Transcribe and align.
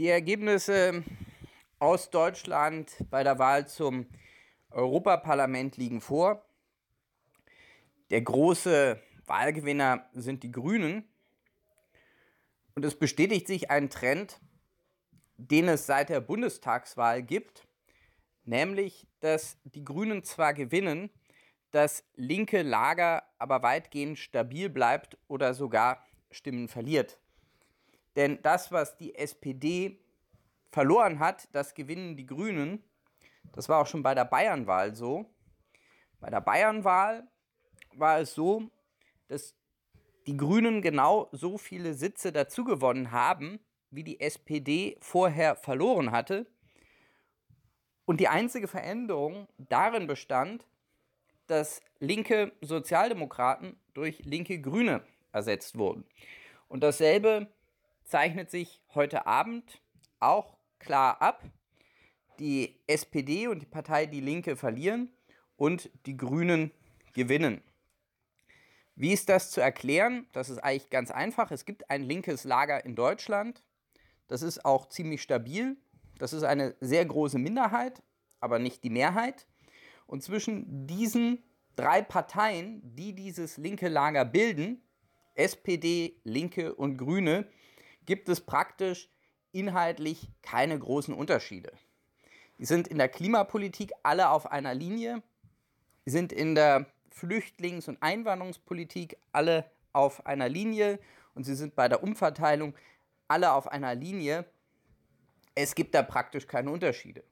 Die 0.00 0.08
Ergebnisse 0.08 1.04
aus 1.78 2.08
Deutschland 2.08 2.90
bei 3.10 3.22
der 3.22 3.38
Wahl 3.38 3.68
zum 3.68 4.06
Europaparlament 4.70 5.76
liegen 5.76 6.00
vor. 6.00 6.42
Der 8.08 8.22
große 8.22 8.98
Wahlgewinner 9.26 10.08
sind 10.14 10.42
die 10.42 10.52
Grünen. 10.52 11.04
Und 12.74 12.86
es 12.86 12.98
bestätigt 12.98 13.46
sich 13.46 13.70
ein 13.70 13.90
Trend, 13.90 14.40
den 15.36 15.68
es 15.68 15.84
seit 15.84 16.08
der 16.08 16.22
Bundestagswahl 16.22 17.22
gibt, 17.22 17.68
nämlich 18.44 19.06
dass 19.20 19.58
die 19.64 19.84
Grünen 19.84 20.24
zwar 20.24 20.54
gewinnen, 20.54 21.10
das 21.72 22.04
linke 22.14 22.62
Lager 22.62 23.24
aber 23.36 23.62
weitgehend 23.62 24.18
stabil 24.18 24.70
bleibt 24.70 25.18
oder 25.28 25.52
sogar 25.52 26.02
Stimmen 26.30 26.68
verliert. 26.68 27.18
Denn 28.16 28.40
das, 28.42 28.72
was 28.72 28.96
die 28.96 29.14
SPD 29.14 30.00
verloren 30.70 31.18
hat, 31.18 31.48
das 31.52 31.74
gewinnen 31.74 32.16
die 32.16 32.26
Grünen. 32.26 32.82
Das 33.52 33.68
war 33.68 33.80
auch 33.80 33.86
schon 33.86 34.02
bei 34.02 34.14
der 34.14 34.24
Bayernwahl 34.24 34.94
so. 34.94 35.26
Bei 36.20 36.30
der 36.30 36.40
Bayernwahl 36.40 37.26
war 37.94 38.20
es 38.20 38.34
so, 38.34 38.70
dass 39.28 39.54
die 40.26 40.36
Grünen 40.36 40.82
genau 40.82 41.28
so 41.32 41.58
viele 41.58 41.94
Sitze 41.94 42.32
dazu 42.32 42.64
gewonnen 42.64 43.10
haben, 43.10 43.58
wie 43.90 44.04
die 44.04 44.20
SPD 44.20 44.96
vorher 45.00 45.56
verloren 45.56 46.10
hatte. 46.12 46.46
Und 48.04 48.20
die 48.20 48.28
einzige 48.28 48.68
Veränderung 48.68 49.48
darin 49.56 50.06
bestand, 50.06 50.66
dass 51.46 51.80
linke 51.98 52.52
Sozialdemokraten 52.60 53.78
durch 53.94 54.20
linke 54.24 54.60
Grüne 54.60 55.02
ersetzt 55.32 55.76
wurden. 55.76 56.04
Und 56.68 56.82
dasselbe 56.82 57.48
zeichnet 58.10 58.50
sich 58.50 58.82
heute 58.94 59.26
Abend 59.26 59.80
auch 60.18 60.56
klar 60.78 61.22
ab. 61.22 61.44
Die 62.38 62.80
SPD 62.86 63.46
und 63.46 63.62
die 63.62 63.66
Partei 63.66 64.06
Die 64.06 64.20
Linke 64.20 64.56
verlieren 64.56 65.12
und 65.56 65.90
die 66.06 66.16
Grünen 66.16 66.72
gewinnen. 67.12 67.62
Wie 68.96 69.12
ist 69.12 69.28
das 69.28 69.50
zu 69.50 69.60
erklären? 69.60 70.26
Das 70.32 70.50
ist 70.50 70.58
eigentlich 70.58 70.90
ganz 70.90 71.10
einfach. 71.10 71.50
Es 71.50 71.64
gibt 71.64 71.88
ein 71.90 72.02
linkes 72.02 72.44
Lager 72.44 72.84
in 72.84 72.96
Deutschland. 72.96 73.62
Das 74.26 74.42
ist 74.42 74.64
auch 74.64 74.88
ziemlich 74.88 75.22
stabil. 75.22 75.76
Das 76.18 76.32
ist 76.32 76.42
eine 76.42 76.74
sehr 76.80 77.04
große 77.04 77.38
Minderheit, 77.38 78.02
aber 78.40 78.58
nicht 78.58 78.84
die 78.84 78.90
Mehrheit. 78.90 79.46
Und 80.06 80.22
zwischen 80.22 80.86
diesen 80.86 81.42
drei 81.76 82.02
Parteien, 82.02 82.82
die 82.94 83.14
dieses 83.14 83.56
linke 83.56 83.88
Lager 83.88 84.24
bilden, 84.24 84.82
SPD, 85.34 86.20
Linke 86.24 86.74
und 86.74 86.98
Grüne, 86.98 87.46
gibt 88.06 88.28
es 88.28 88.40
praktisch 88.40 89.08
inhaltlich 89.52 90.28
keine 90.42 90.78
großen 90.78 91.14
Unterschiede. 91.14 91.72
Die 92.58 92.64
sind 92.64 92.88
in 92.88 92.98
der 92.98 93.08
Klimapolitik 93.08 93.92
alle 94.02 94.30
auf 94.30 94.50
einer 94.50 94.74
Linie, 94.74 95.22
sind 96.06 96.32
in 96.32 96.54
der 96.54 96.86
Flüchtlings- 97.10 97.88
und 97.88 98.02
Einwanderungspolitik 98.02 99.16
alle 99.32 99.70
auf 99.92 100.26
einer 100.26 100.48
Linie 100.48 100.98
und 101.34 101.44
sie 101.44 101.54
sind 101.54 101.74
bei 101.74 101.88
der 101.88 102.02
Umverteilung 102.02 102.74
alle 103.28 103.52
auf 103.52 103.68
einer 103.68 103.94
Linie. 103.94 104.44
Es 105.54 105.74
gibt 105.74 105.94
da 105.94 106.02
praktisch 106.02 106.46
keine 106.46 106.70
Unterschiede. 106.70 107.24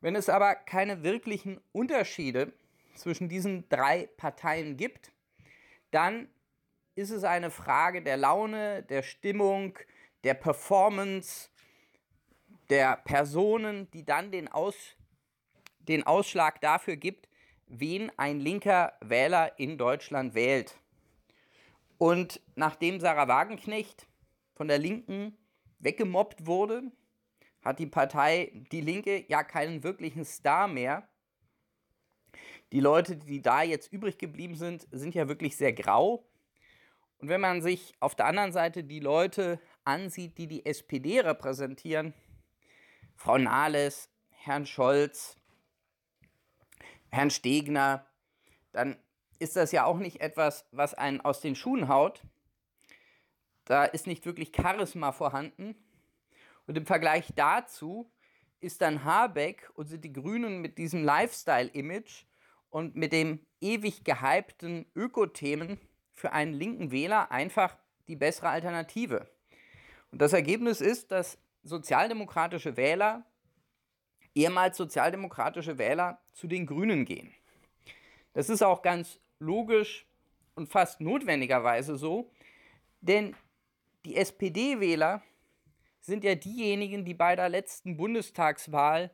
Wenn 0.00 0.16
es 0.16 0.28
aber 0.28 0.54
keine 0.54 1.02
wirklichen 1.02 1.60
Unterschiede 1.72 2.52
zwischen 2.94 3.28
diesen 3.28 3.68
drei 3.68 4.08
Parteien 4.16 4.76
gibt, 4.76 5.12
dann 5.90 6.28
ist 6.94 7.10
es 7.10 7.24
eine 7.24 7.50
Frage 7.50 8.02
der 8.02 8.16
Laune, 8.16 8.82
der 8.82 9.02
Stimmung, 9.02 9.78
der 10.24 10.34
Performance, 10.34 11.50
der 12.68 12.96
Personen, 12.96 13.90
die 13.90 14.04
dann 14.04 14.30
den, 14.30 14.48
Aus, 14.48 14.76
den 15.80 16.06
Ausschlag 16.06 16.60
dafür 16.60 16.96
gibt, 16.96 17.28
wen 17.66 18.10
ein 18.18 18.40
linker 18.40 18.92
Wähler 19.00 19.58
in 19.58 19.78
Deutschland 19.78 20.34
wählt. 20.34 20.78
Und 21.98 22.40
nachdem 22.56 23.00
Sarah 23.00 23.28
Wagenknecht 23.28 24.06
von 24.54 24.68
der 24.68 24.78
Linken 24.78 25.36
weggemobbt 25.78 26.46
wurde, 26.46 26.82
hat 27.62 27.78
die 27.78 27.86
Partei 27.86 28.52
Die 28.72 28.80
Linke 28.80 29.24
ja 29.28 29.42
keinen 29.44 29.82
wirklichen 29.82 30.24
Star 30.24 30.68
mehr. 30.68 31.08
Die 32.72 32.80
Leute, 32.80 33.16
die 33.16 33.40
da 33.40 33.62
jetzt 33.62 33.92
übrig 33.92 34.18
geblieben 34.18 34.56
sind, 34.56 34.86
sind 34.90 35.14
ja 35.14 35.28
wirklich 35.28 35.56
sehr 35.56 35.72
grau. 35.72 36.26
Und 37.22 37.28
wenn 37.28 37.40
man 37.40 37.62
sich 37.62 37.94
auf 38.00 38.16
der 38.16 38.26
anderen 38.26 38.50
Seite 38.50 38.82
die 38.82 38.98
Leute 38.98 39.60
ansieht, 39.84 40.38
die 40.38 40.48
die 40.48 40.66
SPD 40.66 41.20
repräsentieren, 41.20 42.14
Frau 43.14 43.38
Nahles, 43.38 44.10
Herrn 44.30 44.66
Scholz, 44.66 45.36
Herrn 47.10 47.30
Stegner, 47.30 48.04
dann 48.72 48.96
ist 49.38 49.54
das 49.54 49.70
ja 49.70 49.84
auch 49.84 49.98
nicht 49.98 50.20
etwas, 50.20 50.66
was 50.72 50.94
einen 50.94 51.20
aus 51.20 51.40
den 51.40 51.54
Schuhen 51.54 51.86
haut. 51.86 52.22
Da 53.66 53.84
ist 53.84 54.08
nicht 54.08 54.26
wirklich 54.26 54.50
Charisma 54.54 55.12
vorhanden. 55.12 55.76
Und 56.66 56.76
im 56.76 56.86
Vergleich 56.86 57.28
dazu 57.36 58.10
ist 58.58 58.82
dann 58.82 59.04
Habeck 59.04 59.70
und 59.74 59.86
sind 59.86 60.04
die 60.04 60.12
Grünen 60.12 60.60
mit 60.60 60.76
diesem 60.76 61.04
Lifestyle-Image 61.04 62.24
und 62.70 62.96
mit 62.96 63.12
dem 63.12 63.46
ewig 63.60 64.02
gehypten 64.02 64.86
Ökothemen 64.96 65.78
für 66.22 66.32
einen 66.32 66.54
linken 66.54 66.92
Wähler 66.92 67.32
einfach 67.32 67.76
die 68.06 68.14
bessere 68.14 68.48
Alternative. 68.48 69.28
Und 70.12 70.22
das 70.22 70.32
Ergebnis 70.32 70.80
ist, 70.80 71.10
dass 71.10 71.36
sozialdemokratische 71.64 72.76
Wähler, 72.76 73.26
ehemals 74.32 74.76
sozialdemokratische 74.76 75.78
Wähler, 75.78 76.20
zu 76.32 76.46
den 76.46 76.64
Grünen 76.64 77.04
gehen. 77.04 77.34
Das 78.34 78.48
ist 78.48 78.62
auch 78.62 78.82
ganz 78.82 79.18
logisch 79.40 80.06
und 80.54 80.68
fast 80.68 81.00
notwendigerweise 81.00 81.96
so, 81.96 82.30
denn 83.00 83.34
die 84.04 84.14
SPD-Wähler 84.14 85.24
sind 86.00 86.22
ja 86.22 86.36
diejenigen, 86.36 87.04
die 87.04 87.14
bei 87.14 87.34
der 87.34 87.48
letzten 87.48 87.96
Bundestagswahl 87.96 89.10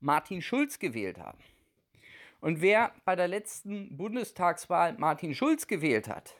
Martin 0.00 0.42
Schulz 0.42 0.80
gewählt 0.80 1.18
haben. 1.18 1.38
Und 2.42 2.60
wer 2.60 2.92
bei 3.04 3.14
der 3.14 3.28
letzten 3.28 3.96
Bundestagswahl 3.96 4.94
Martin 4.98 5.32
Schulz 5.32 5.68
gewählt 5.68 6.08
hat, 6.08 6.34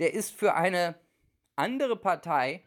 der 0.00 0.12
ist 0.12 0.32
für 0.32 0.56
eine 0.56 0.96
andere 1.54 1.96
Partei, 1.96 2.64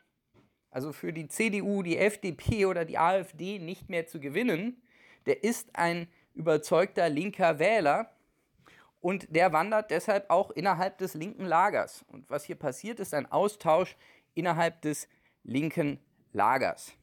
also 0.72 0.94
für 0.94 1.12
die 1.12 1.28
CDU, 1.28 1.84
die 1.84 1.97
FDP 1.97 2.66
oder 2.66 2.85
die 2.85 2.97
AfD 2.97 3.59
nicht 3.59 3.90
mehr 3.90 4.08
zu 4.08 4.22
gewinnen. 4.22 4.82
Der 5.26 5.44
ist 5.44 5.76
ein 5.76 6.08
überzeugter 6.35 7.09
linker 7.09 7.59
Wähler 7.59 8.16
und 9.02 9.35
der 9.35 9.52
wandert 9.52 9.91
deshalb 9.91 10.29
auch 10.29 10.52
innerhalb 10.52 10.99
des 10.99 11.16
linken 11.16 11.46
Lagers. 11.46 12.05
Und 12.08 12.29
was 12.29 12.46
hier 12.46 12.55
passiert, 12.55 13.02
ist 13.02 13.14
ein 13.14 13.29
Austausch 13.29 13.97
innerhalb 14.35 14.82
des 14.84 15.09
linken 15.44 15.99
Lagers. 16.32 16.94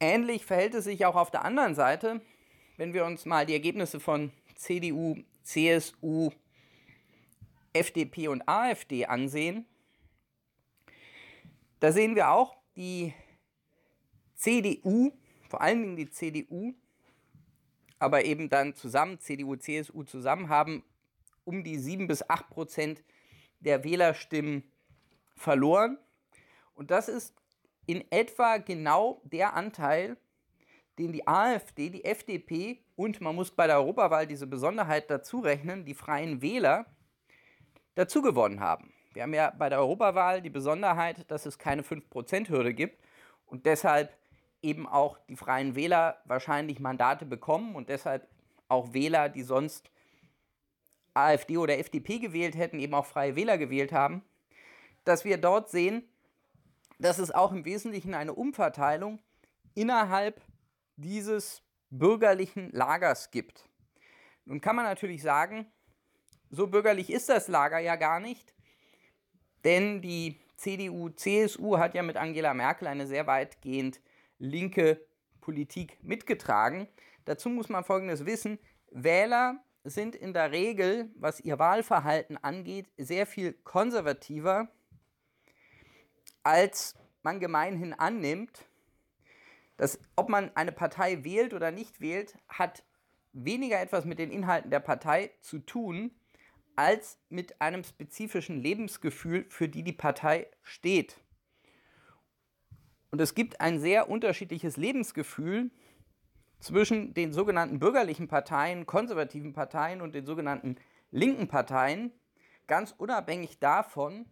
Ähnlich 0.00 0.46
verhält 0.46 0.74
es 0.74 0.84
sich 0.84 1.04
auch 1.04 1.16
auf 1.16 1.30
der 1.30 1.44
anderen 1.44 1.74
Seite 1.74 2.22
wenn 2.78 2.94
wir 2.94 3.04
uns 3.04 3.26
mal 3.26 3.44
die 3.44 3.52
Ergebnisse 3.52 4.00
von 4.00 4.32
CDU, 4.54 5.16
CSU, 5.42 6.30
FDP 7.72 8.28
und 8.28 8.48
AfD 8.48 9.04
ansehen, 9.04 9.66
da 11.80 11.92
sehen 11.92 12.14
wir 12.14 12.30
auch, 12.30 12.56
die 12.76 13.12
CDU, 14.34 15.12
vor 15.48 15.60
allen 15.60 15.82
Dingen 15.82 15.96
die 15.96 16.10
CDU, 16.10 16.72
aber 17.98 18.24
eben 18.24 18.48
dann 18.48 18.76
zusammen, 18.76 19.18
CDU, 19.18 19.56
CSU 19.56 20.04
zusammen, 20.04 20.48
haben 20.48 20.84
um 21.44 21.64
die 21.64 21.78
7 21.78 22.06
bis 22.06 22.28
8 22.30 22.48
Prozent 22.48 23.02
der 23.58 23.82
Wählerstimmen 23.82 24.62
verloren. 25.34 25.98
Und 26.74 26.92
das 26.92 27.08
ist 27.08 27.34
in 27.86 28.08
etwa 28.12 28.58
genau 28.58 29.20
der 29.24 29.54
Anteil, 29.54 30.16
den 30.98 31.12
die 31.12 31.26
AfD, 31.26 31.90
die 31.90 32.04
FDP 32.04 32.80
und 32.96 33.20
man 33.20 33.34
muss 33.34 33.50
bei 33.50 33.66
der 33.66 33.76
Europawahl 33.76 34.26
diese 34.26 34.46
Besonderheit 34.46 35.10
dazu 35.10 35.40
rechnen, 35.40 35.84
die 35.84 35.94
Freien 35.94 36.42
Wähler 36.42 36.86
dazu 37.94 38.22
gewonnen 38.22 38.60
haben. 38.60 38.92
Wir 39.14 39.22
haben 39.22 39.34
ja 39.34 39.50
bei 39.50 39.68
der 39.68 39.78
Europawahl 39.78 40.42
die 40.42 40.50
Besonderheit, 40.50 41.30
dass 41.30 41.46
es 41.46 41.58
keine 41.58 41.82
5%-Hürde 41.82 42.74
gibt 42.74 43.02
und 43.46 43.66
deshalb 43.66 44.16
eben 44.62 44.86
auch 44.86 45.18
die 45.28 45.36
freien 45.36 45.74
Wähler 45.74 46.20
wahrscheinlich 46.24 46.80
Mandate 46.80 47.24
bekommen 47.24 47.74
und 47.74 47.88
deshalb 47.88 48.28
auch 48.68 48.92
Wähler, 48.92 49.28
die 49.28 49.42
sonst 49.42 49.90
AfD 51.14 51.56
oder 51.56 51.78
FDP 51.78 52.18
gewählt 52.18 52.56
hätten, 52.56 52.78
eben 52.78 52.94
auch 52.94 53.06
freie 53.06 53.36
Wähler 53.36 53.58
gewählt 53.58 53.92
haben, 53.92 54.22
dass 55.04 55.24
wir 55.24 55.38
dort 55.38 55.70
sehen, 55.70 56.02
dass 56.98 57.18
es 57.18 57.30
auch 57.30 57.52
im 57.52 57.64
Wesentlichen 57.64 58.14
eine 58.14 58.34
Umverteilung 58.34 59.20
innerhalb 59.74 60.40
dieses 60.98 61.62
bürgerlichen 61.90 62.70
Lagers 62.72 63.30
gibt. 63.30 63.68
Nun 64.44 64.60
kann 64.60 64.76
man 64.76 64.84
natürlich 64.84 65.22
sagen, 65.22 65.70
so 66.50 66.66
bürgerlich 66.66 67.10
ist 67.10 67.28
das 67.28 67.48
Lager 67.48 67.78
ja 67.78 67.96
gar 67.96 68.20
nicht, 68.20 68.54
denn 69.64 70.02
die 70.02 70.40
CDU, 70.56 71.08
CSU 71.10 71.78
hat 71.78 71.94
ja 71.94 72.02
mit 72.02 72.16
Angela 72.16 72.52
Merkel 72.52 72.88
eine 72.88 73.06
sehr 73.06 73.26
weitgehend 73.26 74.00
linke 74.38 75.00
Politik 75.40 76.02
mitgetragen. 76.02 76.88
Dazu 77.24 77.48
muss 77.48 77.68
man 77.68 77.84
Folgendes 77.84 78.26
wissen. 78.26 78.58
Wähler 78.90 79.62
sind 79.84 80.16
in 80.16 80.32
der 80.32 80.50
Regel, 80.50 81.10
was 81.14 81.40
ihr 81.40 81.58
Wahlverhalten 81.58 82.36
angeht, 82.38 82.88
sehr 82.96 83.26
viel 83.26 83.52
konservativer, 83.52 84.68
als 86.42 86.94
man 87.22 87.40
gemeinhin 87.40 87.94
annimmt. 87.94 88.67
Dass, 89.78 89.98
ob 90.16 90.28
man 90.28 90.54
eine 90.54 90.72
Partei 90.72 91.24
wählt 91.24 91.54
oder 91.54 91.70
nicht 91.70 92.00
wählt, 92.00 92.36
hat 92.48 92.84
weniger 93.32 93.80
etwas 93.80 94.04
mit 94.04 94.18
den 94.18 94.30
Inhalten 94.30 94.70
der 94.70 94.80
Partei 94.80 95.30
zu 95.40 95.60
tun, 95.60 96.10
als 96.76 97.18
mit 97.28 97.60
einem 97.60 97.84
spezifischen 97.84 98.60
Lebensgefühl, 98.60 99.46
für 99.48 99.68
die 99.68 99.82
die 99.82 99.92
Partei 99.92 100.48
steht. 100.62 101.16
Und 103.10 103.20
es 103.20 103.34
gibt 103.34 103.60
ein 103.60 103.80
sehr 103.80 104.10
unterschiedliches 104.10 104.76
Lebensgefühl 104.76 105.70
zwischen 106.60 107.14
den 107.14 107.32
sogenannten 107.32 107.78
bürgerlichen 107.78 108.28
Parteien, 108.28 108.84
konservativen 108.84 109.52
Parteien 109.52 110.02
und 110.02 110.14
den 110.14 110.26
sogenannten 110.26 110.76
linken 111.10 111.48
Parteien, 111.48 112.12
ganz 112.66 112.94
unabhängig 112.98 113.60
davon, 113.60 114.26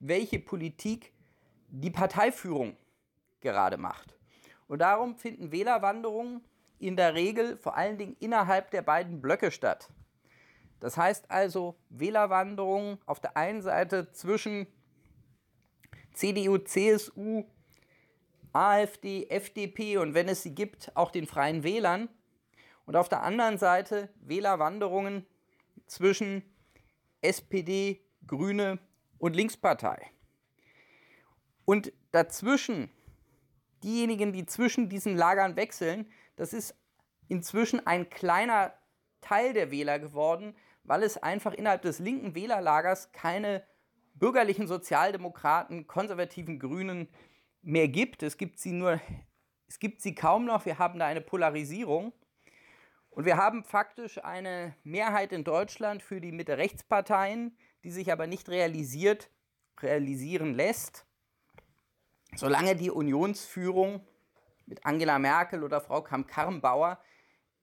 welche 0.00 0.40
Politik 0.40 1.12
die 1.68 1.90
Parteiführung 1.90 2.76
gerade 3.40 3.76
macht. 3.76 4.17
Und 4.68 4.80
darum 4.80 5.16
finden 5.16 5.50
Wählerwanderungen 5.50 6.44
in 6.78 6.96
der 6.96 7.14
Regel 7.14 7.56
vor 7.56 7.76
allen 7.76 7.98
Dingen 7.98 8.16
innerhalb 8.20 8.70
der 8.70 8.82
beiden 8.82 9.20
Blöcke 9.20 9.50
statt. 9.50 9.90
Das 10.80 10.96
heißt 10.96 11.30
also 11.30 11.76
Wählerwanderung 11.88 12.98
auf 13.06 13.18
der 13.18 13.36
einen 13.36 13.62
Seite 13.62 14.12
zwischen 14.12 14.66
CDU, 16.12 16.58
CSU, 16.58 17.44
AfD, 18.52 19.26
FDP 19.28 19.98
und 19.98 20.14
wenn 20.14 20.28
es 20.28 20.42
sie 20.42 20.54
gibt, 20.54 20.92
auch 20.96 21.10
den 21.10 21.26
freien 21.26 21.62
Wählern. 21.62 22.08
Und 22.86 22.96
auf 22.96 23.08
der 23.08 23.22
anderen 23.22 23.58
Seite 23.58 24.08
Wählerwanderungen 24.20 25.26
zwischen 25.86 26.42
SPD, 27.20 28.00
Grüne 28.26 28.78
und 29.18 29.34
Linkspartei. 29.36 30.10
Und 31.64 31.92
dazwischen, 32.12 32.90
diejenigen, 33.82 34.32
die 34.32 34.46
zwischen 34.46 34.88
diesen 34.88 35.16
Lagern 35.16 35.56
wechseln, 35.56 36.10
das 36.36 36.52
ist 36.52 36.74
inzwischen 37.28 37.86
ein 37.86 38.10
kleiner 38.10 38.72
Teil 39.20 39.52
der 39.52 39.70
Wähler 39.70 39.98
geworden, 39.98 40.54
weil 40.84 41.02
es 41.02 41.22
einfach 41.22 41.52
innerhalb 41.52 41.82
des 41.82 41.98
linken 41.98 42.34
Wählerlagers 42.34 43.12
keine 43.12 43.64
bürgerlichen 44.14 44.66
Sozialdemokraten, 44.66 45.86
konservativen 45.86 46.58
Grünen 46.58 47.08
mehr 47.62 47.88
gibt. 47.88 48.22
Es 48.22 48.36
gibt 48.36 48.58
sie 48.58 48.72
nur, 48.72 49.00
es 49.66 49.78
gibt 49.78 50.00
sie 50.00 50.14
kaum 50.14 50.44
noch. 50.44 50.64
Wir 50.64 50.78
haben 50.78 50.98
da 50.98 51.06
eine 51.06 51.20
Polarisierung. 51.20 52.12
Und 53.10 53.24
wir 53.24 53.36
haben 53.36 53.64
faktisch 53.64 54.22
eine 54.24 54.74
Mehrheit 54.84 55.32
in 55.32 55.44
Deutschland 55.44 56.02
für 56.02 56.20
die 56.20 56.32
Mitte-Rechtsparteien, 56.32 57.56
die 57.82 57.90
sich 57.90 58.12
aber 58.12 58.26
nicht 58.26 58.48
realisiert, 58.48 59.30
realisieren 59.80 60.54
lässt, 60.54 61.07
solange 62.36 62.76
die 62.76 62.90
Unionsführung 62.90 64.06
mit 64.66 64.84
Angela 64.84 65.18
Merkel 65.18 65.64
oder 65.64 65.80
Frau 65.80 66.02
Kramp-Karrenbauer 66.02 66.98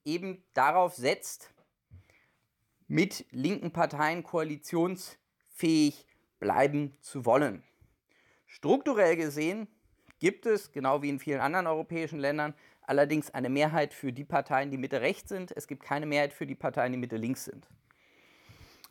eben 0.03 0.43
darauf 0.53 0.95
setzt, 0.95 1.53
mit 2.87 3.25
linken 3.31 3.71
Parteien 3.71 4.23
koalitionsfähig 4.23 6.05
bleiben 6.39 6.95
zu 7.01 7.25
wollen. 7.25 7.63
Strukturell 8.45 9.15
gesehen 9.15 9.67
gibt 10.19 10.45
es, 10.45 10.71
genau 10.71 11.01
wie 11.01 11.09
in 11.09 11.19
vielen 11.19 11.41
anderen 11.41 11.67
europäischen 11.67 12.19
Ländern, 12.19 12.53
allerdings 12.81 13.31
eine 13.31 13.49
Mehrheit 13.49 13.93
für 13.93 14.13
die 14.13 14.23
Parteien, 14.23 14.71
die 14.71 14.77
Mitte 14.77 15.01
rechts 15.01 15.29
sind. 15.29 15.51
Es 15.55 15.67
gibt 15.67 15.83
keine 15.83 16.05
Mehrheit 16.05 16.33
für 16.33 16.45
die 16.45 16.55
Parteien, 16.55 16.91
die 16.91 16.97
Mitte 16.97 17.17
links 17.17 17.45
sind. 17.45 17.67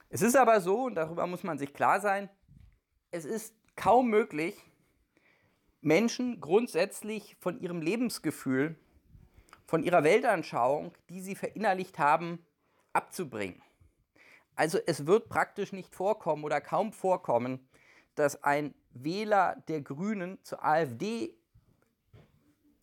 Es 0.09 0.23
ist 0.23 0.37
aber 0.37 0.61
so, 0.61 0.85
und 0.85 0.97
darüber 0.97 1.27
muss 1.27 1.43
man 1.43 1.59
sich 1.59 1.73
klar 1.73 2.01
sein, 2.01 2.29
es 3.11 3.25
ist 3.25 3.55
kaum 3.77 4.09
möglich, 4.09 4.57
Menschen 5.85 6.41
grundsätzlich 6.41 7.37
von 7.41 7.61
ihrem 7.61 7.83
Lebensgefühl, 7.83 8.77
von 9.67 9.83
ihrer 9.83 10.05
Weltanschauung, 10.05 10.93
die 11.09 11.21
sie 11.21 11.35
verinnerlicht 11.35 11.99
haben, 11.99 12.45
abzubringen. 12.93 13.63
Also 14.57 14.79
es 14.87 15.07
wird 15.07 15.29
praktisch 15.29 15.73
nicht 15.73 15.95
vorkommen 15.95 16.45
oder 16.45 16.61
kaum 16.61 16.93
vorkommen, 16.93 17.69
dass 18.15 18.43
ein 18.45 18.75
Wähler 18.93 19.63
der 19.69 19.83
Grünen 19.83 20.39
zur 20.43 20.65
AfD 20.65 21.35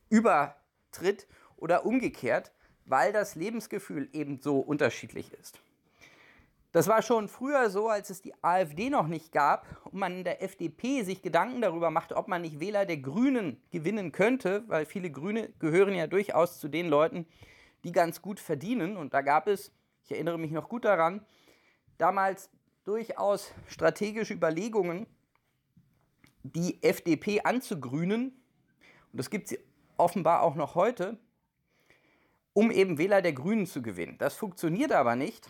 übertritt 0.10 1.28
oder 1.56 1.86
umgekehrt, 1.86 2.52
weil 2.86 3.14
das 3.14 3.36
Lebensgefühl 3.36 4.10
eben 4.12 4.42
so 4.42 4.60
unterschiedlich 4.60 5.32
ist. 5.34 5.62
Das 6.72 6.88
war 6.88 7.02
schon 7.02 7.28
früher 7.28 7.70
so, 7.70 7.90
als 7.90 8.10
es 8.10 8.22
die 8.22 8.34
AfD 8.42 8.90
noch 8.90 9.08
nicht 9.08 9.34
gab 9.34 9.66
und 9.86 10.00
man 10.00 10.20
in 10.20 10.24
der 10.24 10.42
FDP 10.42 11.04
sich 11.04 11.22
Gedanken 11.22 11.62
darüber 11.62 11.92
machte, 11.92 12.16
ob 12.16 12.30
man 12.30 12.42
nicht 12.42 12.62
Wähler 12.62 12.86
der 12.86 12.98
Grünen 12.98 13.62
gewinnen 13.72 14.14
könnte, 14.14 14.64
weil 14.68 14.86
viele 14.86 15.12
Grüne 15.12 15.50
gehören 15.60 15.94
ja 15.94 16.08
durchaus 16.08 16.60
zu 16.60 16.70
den 16.70 16.88
Leuten, 16.88 17.28
die 17.84 17.92
ganz 17.92 18.22
gut 18.22 18.40
verdienen. 18.40 18.96
Und 18.96 19.14
da 19.14 19.22
gab 19.22 19.48
es, 19.48 19.74
ich 20.06 20.12
erinnere 20.12 20.40
mich 20.40 20.52
noch 20.52 20.70
gut 20.70 20.86
daran, 20.86 21.26
damals 21.98 22.50
durchaus 22.86 23.54
strategische 23.68 24.34
Überlegungen, 24.34 25.08
die 26.44 26.82
FDP 26.82 27.42
anzugrünen, 27.42 28.42
und 29.12 29.18
das 29.20 29.30
gibt 29.30 29.52
es 29.52 29.60
offenbar 29.98 30.42
auch 30.42 30.56
noch 30.56 30.76
heute, 30.76 31.20
um 32.54 32.72
eben 32.72 32.98
Wähler 32.98 33.22
der 33.22 33.34
Grünen 33.34 33.66
zu 33.66 33.82
gewinnen. 33.82 34.18
Das 34.18 34.36
funktioniert 34.36 34.94
aber 34.94 35.16
nicht, 35.16 35.50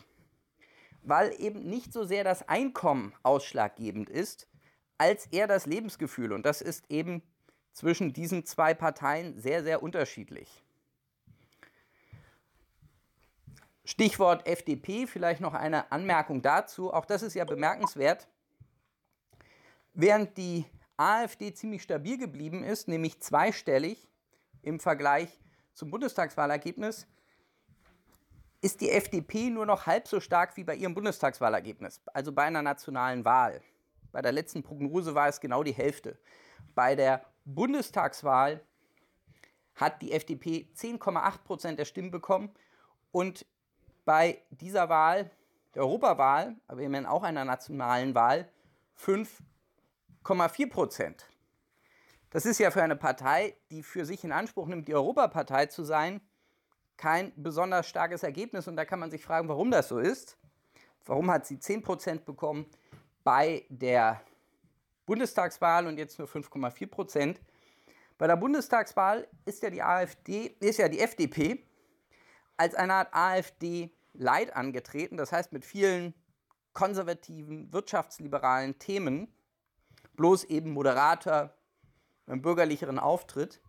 weil 1.04 1.34
eben 1.40 1.64
nicht 1.64 1.94
so 1.94 2.04
sehr 2.04 2.24
das 2.24 2.48
Einkommen 2.48 3.14
ausschlaggebend 3.24 4.10
ist, 4.10 4.48
als 4.98 5.26
eher 5.28 5.48
das 5.48 5.66
Lebensgefühl. 5.66 6.32
Und 6.32 6.46
das 6.46 6.62
ist 6.62 6.86
eben 6.90 7.24
zwischen 7.74 8.14
diesen 8.14 8.46
zwei 8.46 8.74
Parteien 8.74 9.40
sehr, 9.40 9.64
sehr 9.64 9.82
unterschiedlich. 9.82 10.64
Stichwort 13.84 14.48
FDP, 14.48 15.08
vielleicht 15.08 15.42
noch 15.42 15.54
eine 15.54 15.92
Anmerkung 15.92 16.42
dazu. 16.42 16.94
Auch 16.94 17.06
das 17.06 17.24
ist 17.24 17.34
ja 17.34 17.46
bemerkenswert. 17.46 18.28
Während 19.94 20.38
die 20.38 20.66
AfD 20.98 21.54
ziemlich 21.54 21.82
stabil 21.82 22.18
geblieben 22.18 22.64
ist, 22.64 22.88
nämlich 22.88 23.20
zweistellig 23.20 24.08
im 24.62 24.80
Vergleich 24.80 25.40
zum 25.74 25.90
Bundestagswahlergebnis, 25.90 27.08
ist 28.62 28.82
die 28.82 28.92
FDP 28.92 29.50
nur 29.50 29.66
noch 29.66 29.86
halb 29.86 30.08
so 30.08 30.20
stark 30.20 30.56
wie 30.58 30.64
bei 30.64 30.76
ihrem 30.76 30.94
Bundestagswahlergebnis, 30.94 32.02
also 32.14 32.32
bei 32.32 32.44
einer 32.44 32.62
nationalen 32.62 33.26
Wahl. 33.26 33.62
Bei 34.12 34.22
der 34.22 34.32
letzten 34.32 34.64
Prognose 34.64 35.16
war 35.16 35.28
es 35.28 35.40
genau 35.40 35.64
die 35.64 35.74
Hälfte. 35.74 36.18
Bei 36.76 36.96
der 36.96 37.26
Bundestagswahl 37.46 38.62
hat 39.76 40.02
die 40.02 40.12
FDP 40.12 40.68
10,8 40.76 41.38
Prozent 41.44 41.80
der 41.80 41.86
Stimmen 41.86 42.12
bekommen 42.12 42.52
und 43.12 43.46
bei 44.06 44.42
dieser 44.50 44.90
Wahl, 44.90 45.32
der 45.74 45.84
Europawahl, 45.84 46.56
aber 46.68 46.82
immerhin 46.82 47.06
auch 47.06 47.24
einer 47.24 47.46
nationalen 47.46 48.14
Wahl, 48.14 48.50
5 48.96 49.42
8,4 50.24 50.70
Prozent. 50.70 51.26
Das 52.30 52.46
ist 52.46 52.60
ja 52.60 52.72
für 52.72 52.84
eine 52.84 52.96
Partei, 52.96 53.58
die 53.72 53.84
für 53.84 54.06
sich 54.06 54.24
in 54.24 54.32
Anspruch 54.32 54.68
nimmt, 54.68 54.88
die 54.88 54.96
Europapartei 54.96 55.66
zu 55.66 55.84
sein, 55.84 56.22
kein 57.02 57.34
besonders 57.36 57.88
starkes 57.88 58.22
Ergebnis. 58.22 58.68
Und 58.68 58.76
da 58.76 58.86
kann 58.86 59.00
man 59.00 59.10
sich 59.10 59.24
fragen, 59.24 59.50
warum 59.50 59.72
das 59.72 59.88
so 59.88 59.98
ist. 59.98 60.38
Warum 61.06 61.32
hat 61.32 61.48
sie 61.48 61.58
10 61.58 61.82
Prozent 61.82 62.26
bekommen 62.26 62.68
bei 63.24 63.66
der 63.70 64.22
Bundestagswahl 65.08 65.88
und 65.88 65.98
jetzt 65.98 66.20
nur 66.20 66.28
5,4 66.28 66.88
Prozent? 66.88 67.42
Bei 68.20 68.28
der 68.28 68.36
Bundestagswahl 68.36 69.28
ist 69.46 69.64
ja 69.64 69.72
die 69.72 69.82
AfD, 69.82 70.56
ist 70.60 70.78
ja 70.78 70.88
die 70.88 71.00
FDP 71.00 71.66
als 72.56 72.76
eine 72.76 72.94
Art 72.94 73.10
AfD-Light 73.14 74.56
angetreten, 74.56 75.18
das 75.18 75.32
heißt 75.32 75.54
mit 75.54 75.66
vielen 75.66 76.14
konservativen, 76.74 77.74
wirtschaftsliberalen 77.74 78.78
Themen 78.78 79.28
bloß 80.18 80.44
eben 80.44 80.70
Moderator, 80.72 81.52
einem 82.28 82.44
bürgerlicheren 82.44 83.00
Auftritt. 83.00 83.60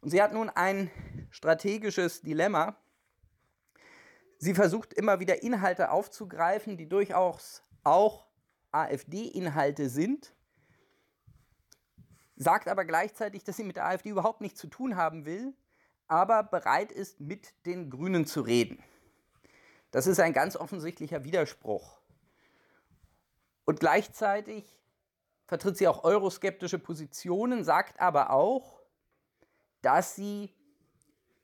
Und 0.00 0.10
sie 0.10 0.22
hat 0.22 0.32
nun 0.32 0.50
ein 0.50 0.90
strategisches 1.30 2.22
Dilemma. 2.22 2.76
Sie 4.38 4.54
versucht 4.54 4.92
immer 4.94 5.20
wieder 5.20 5.42
Inhalte 5.42 5.90
aufzugreifen, 5.90 6.76
die 6.76 6.88
durchaus 6.88 7.62
auch 7.84 8.26
AfD-Inhalte 8.72 9.88
sind, 9.88 10.34
sagt 12.36 12.68
aber 12.68 12.84
gleichzeitig, 12.84 13.44
dass 13.44 13.56
sie 13.56 13.64
mit 13.64 13.76
der 13.76 13.86
AfD 13.86 14.10
überhaupt 14.10 14.40
nichts 14.40 14.60
zu 14.60 14.66
tun 14.66 14.96
haben 14.96 15.24
will, 15.24 15.54
aber 16.08 16.42
bereit 16.42 16.92
ist, 16.92 17.20
mit 17.20 17.54
den 17.64 17.90
Grünen 17.90 18.26
zu 18.26 18.42
reden. 18.42 18.82
Das 19.90 20.06
ist 20.06 20.20
ein 20.20 20.34
ganz 20.34 20.56
offensichtlicher 20.56 21.24
Widerspruch. 21.24 21.98
Und 23.64 23.80
gleichzeitig 23.80 24.78
vertritt 25.46 25.78
sie 25.78 25.88
auch 25.88 26.04
euroskeptische 26.04 26.78
Positionen, 26.78 27.64
sagt 27.64 28.00
aber 28.00 28.30
auch, 28.30 28.75
dass 29.86 30.16
sie 30.16 30.52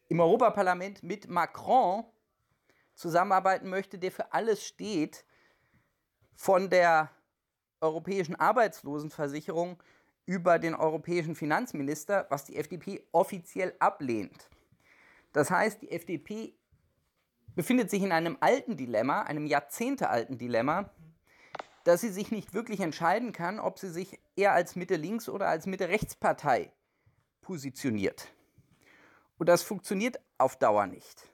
im 0.08 0.18
Europaparlament 0.18 1.04
mit 1.04 1.28
Macron 1.28 2.02
zusammenarbeiten 2.96 3.68
möchte, 3.68 4.00
der 4.00 4.11
für 4.11 4.32
alles 4.32 4.66
steht, 4.66 5.25
von 6.34 6.68
der 6.68 7.08
europäischen 7.80 8.34
Arbeitslosenversicherung 8.34 9.80
über 10.26 10.58
den 10.58 10.75
europäischen 10.75 11.37
Finanzminister, 11.37 12.26
was 12.30 12.44
die 12.44 12.56
FDP 12.56 13.06
offiziell 13.12 13.76
ablehnt. 13.78 14.50
Das 15.32 15.52
heißt, 15.52 15.80
die 15.80 15.92
FDP 15.92 16.52
befindet 17.54 17.90
sich 17.90 18.02
in 18.02 18.11
einem 18.11 18.38
alten 18.40 18.76
Dilemma, 18.76 19.22
einem 19.22 19.46
jahrzehntealten 19.46 20.37
Dilemma, 20.37 20.90
dass 21.84 22.00
sie 22.00 22.11
sich 22.11 22.32
nicht 22.32 22.54
wirklich 22.54 22.80
entscheiden 22.80 23.30
kann, 23.30 23.61
ob 23.61 23.78
sie 23.78 23.90
sich 23.90 24.18
eher 24.34 24.52
als 24.52 24.75
Mitte-Links- 24.75 25.28
oder 25.28 25.46
als 25.46 25.66
Mitte-Rechts-Partei 25.66 26.72
positioniert. 27.42 28.28
Und 29.38 29.49
das 29.49 29.62
funktioniert 29.62 30.18
auf 30.38 30.56
Dauer 30.56 30.87
nicht. 30.87 31.28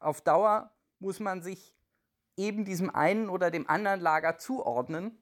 Auf 0.00 0.20
Dauer 0.20 0.72
muss 0.98 1.20
man 1.20 1.42
sich 1.42 1.74
eben 2.36 2.64
diesem 2.64 2.90
einen 2.90 3.28
oder 3.28 3.50
dem 3.50 3.68
anderen 3.68 4.00
Lager 4.00 4.38
zuordnen, 4.38 5.16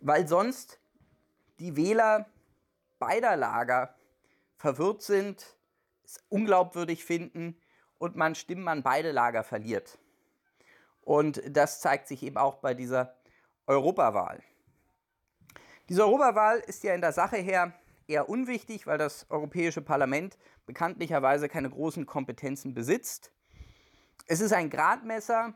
weil 0.00 0.26
sonst 0.26 0.80
die 1.58 1.76
Wähler 1.76 2.30
beider 2.98 3.36
Lager 3.36 3.94
verwirrt 4.56 5.02
sind, 5.02 5.56
es 6.04 6.22
unglaubwürdig 6.28 7.04
finden 7.04 7.60
und 7.98 8.16
man 8.16 8.34
Stimmen 8.34 8.68
an 8.68 8.82
beide 8.82 9.12
Lager 9.12 9.44
verliert. 9.44 9.98
Und 11.02 11.42
das 11.48 11.80
zeigt 11.80 12.06
sich 12.06 12.22
eben 12.22 12.36
auch 12.36 12.56
bei 12.56 12.74
dieser 12.74 13.16
Europawahl. 13.66 14.42
Diese 15.88 16.04
Europawahl 16.04 16.58
ist 16.60 16.84
ja 16.84 16.94
in 16.94 17.00
der 17.00 17.12
Sache 17.12 17.36
her 17.36 17.72
eher 18.06 18.28
unwichtig, 18.28 18.86
weil 18.86 18.98
das 18.98 19.26
Europäische 19.30 19.82
Parlament 19.82 20.38
bekanntlicherweise 20.66 21.48
keine 21.48 21.70
großen 21.70 22.06
Kompetenzen 22.06 22.74
besitzt. 22.74 23.32
Es 24.26 24.40
ist 24.40 24.52
ein 24.52 24.70
Gradmesser 24.70 25.54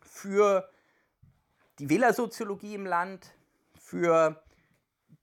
für 0.00 0.68
die 1.78 1.88
Wählersoziologie 1.88 2.74
im 2.74 2.86
Land, 2.86 3.34
für 3.74 4.42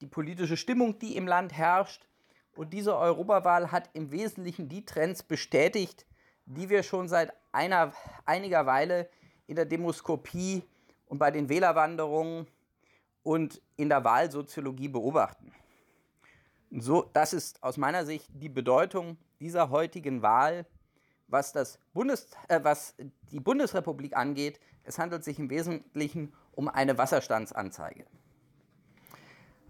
die 0.02 0.08
politische 0.08 0.58
Stimmung, 0.58 1.00
die 1.00 1.16
im 1.16 1.28
Land 1.28 1.54
herrscht. 1.54 2.08
Und 2.56 2.74
diese 2.74 2.98
Europawahl 2.98 3.72
hat 3.72 3.90
im 3.94 4.12
Wesentlichen 4.12 4.70
die 4.70 4.86
Trends 4.86 5.24
bestätigt, 5.24 6.06
die 6.46 6.70
wir 6.70 6.84
schon 6.84 7.08
seit 7.08 7.32
einer, 7.52 7.94
einiger 8.26 8.66
Weile 8.66 9.10
in 9.48 9.56
der 9.56 9.66
Demoskopie 9.66 10.64
und 11.06 11.20
bei 11.20 11.32
den 11.32 11.50
Wählerwanderungen 11.50 12.48
und 13.24 13.62
in 13.78 13.90
der 13.90 14.04
Wahlsoziologie 14.04 14.88
beobachten. 14.88 15.54
So, 16.72 17.10
das 17.14 17.34
ist 17.34 17.64
aus 17.64 17.78
meiner 17.78 18.06
Sicht 18.06 18.30
die 18.32 18.50
Bedeutung 18.50 19.18
dieser 19.40 19.72
heutigen 19.72 20.22
Wahl, 20.22 20.68
was, 21.28 21.52
das 21.52 21.80
Bundes, 21.94 22.28
äh, 22.48 22.60
was 22.64 22.96
die 23.32 23.40
Bundesrepublik 23.40 24.16
angeht. 24.16 24.60
Es 24.84 25.00
handelt 25.00 25.24
sich 25.24 25.40
im 25.40 25.50
Wesentlichen 25.50 26.34
um 26.52 26.68
eine 26.68 26.98
Wasserstandsanzeige. 26.98 28.06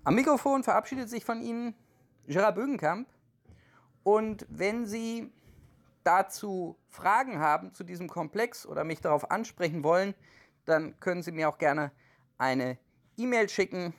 Am 0.03 0.15
Mikrofon 0.15 0.63
verabschiedet 0.63 1.09
sich 1.09 1.23
von 1.23 1.41
Ihnen 1.41 1.73
Gerard 2.27 2.55
Bögenkamp. 2.55 3.07
Und 4.03 4.45
wenn 4.49 4.85
Sie 4.85 5.31
dazu 6.03 6.77
Fragen 6.89 7.39
haben 7.39 7.73
zu 7.73 7.83
diesem 7.83 8.09
Komplex 8.09 8.65
oder 8.65 8.83
mich 8.83 9.01
darauf 9.01 9.31
ansprechen 9.31 9.83
wollen, 9.83 10.15
dann 10.65 10.99
können 10.99 11.23
Sie 11.23 11.31
mir 11.31 11.47
auch 11.47 11.57
gerne 11.57 11.91
eine 12.37 12.77
E-Mail 13.17 13.47
schicken. 13.47 13.93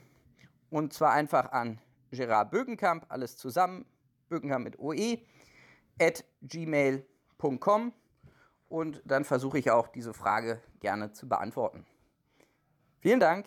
Und 0.70 0.92
zwar 0.92 1.12
einfach 1.12 1.52
an 1.52 1.80
Gerard 2.10 2.50
Bögenkamp, 2.50 3.06
alles 3.08 3.36
zusammen, 3.36 3.86
Bögenkamp 4.28 4.64
mit 4.64 4.78
OE, 4.78 5.18
at 6.00 6.24
gmail.com. 6.42 7.92
Und 8.68 9.02
dann 9.04 9.24
versuche 9.24 9.58
ich 9.58 9.70
auch 9.70 9.88
diese 9.88 10.14
Frage 10.14 10.62
gerne 10.78 11.12
zu 11.12 11.28
beantworten. 11.28 11.84
Vielen 13.00 13.20
Dank. 13.20 13.46